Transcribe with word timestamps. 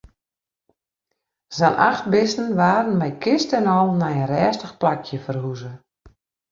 Sa'n 1.57 1.77
acht 1.89 2.05
bisten 2.15 2.47
waarden 2.59 2.99
mei 2.99 3.13
kiste 3.23 3.55
en 3.61 3.71
al 3.77 3.89
nei 4.01 4.15
in 4.23 4.29
rêstich 4.33 4.73
plakje 4.81 5.17
ferhuze. 5.25 5.71